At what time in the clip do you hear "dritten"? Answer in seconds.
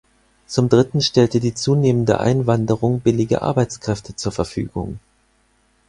0.67-0.99